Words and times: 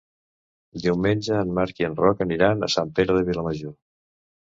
Diumenge 0.85 1.35
en 1.39 1.51
Marc 1.57 1.81
i 1.83 1.87
en 1.87 1.97
Roc 1.99 2.23
aniran 2.25 2.69
a 2.69 2.71
Sant 2.77 2.95
Pere 3.01 3.17
de 3.19 3.23
Vilamajor. 3.29 3.75